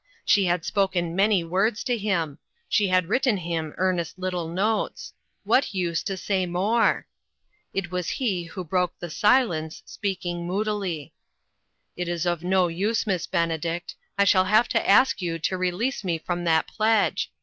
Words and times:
She 0.25 0.45
had 0.45 0.65
spoken 0.65 1.15
many 1.15 1.43
words 1.43 1.83
to 1.83 1.95
him; 1.95 2.39
she 2.67 2.87
had 2.87 3.05
written 3.07 3.37
him 3.37 3.75
earnest 3.77 4.17
little 4.17 4.47
notes; 4.47 5.13
what 5.43 5.75
use 5.75 6.01
to 6.05 6.17
say 6.17 6.47
more? 6.47 7.05
It 7.71 7.91
was 7.91 8.09
he 8.17 8.45
who 8.45 8.63
broke 8.63 8.97
the 8.97 9.11
silence, 9.11 9.83
speaking 9.85 10.47
moodily:" 10.47 11.13
It 11.95 12.07
is 12.07 12.25
of 12.25 12.43
no 12.43 12.67
use, 12.67 13.05
Miss 13.05 13.27
Benedict; 13.27 13.93
I 14.17 14.23
shall 14.23 14.45
have 14.45 14.67
to 14.69 14.89
ask 14.89 15.21
you 15.21 15.37
to 15.37 15.55
release 15.55 16.03
me 16.03 16.17
from 16.17 16.45
that 16.45 16.65
pledge. 16.67 17.31